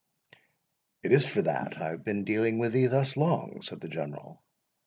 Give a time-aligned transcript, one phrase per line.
[1.03, 4.41] "It is for that I have been dealing with thee thus long," said the General.